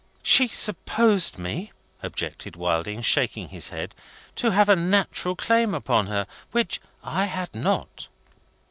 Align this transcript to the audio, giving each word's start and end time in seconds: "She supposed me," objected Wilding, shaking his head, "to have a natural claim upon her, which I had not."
"She 0.23 0.47
supposed 0.47 1.37
me," 1.37 1.71
objected 2.01 2.55
Wilding, 2.55 3.03
shaking 3.03 3.49
his 3.49 3.67
head, 3.69 3.93
"to 4.37 4.49
have 4.49 4.67
a 4.67 4.75
natural 4.75 5.35
claim 5.35 5.75
upon 5.75 6.07
her, 6.07 6.25
which 6.51 6.81
I 7.03 7.25
had 7.25 7.53
not." 7.53 8.07